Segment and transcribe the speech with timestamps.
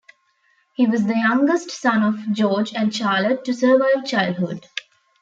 [0.73, 4.65] He was the youngest son of George and Charlotte to survive childhood.